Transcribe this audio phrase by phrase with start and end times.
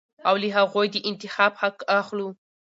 [0.27, 2.27] او له هغوى د انتخاب حق اخلو.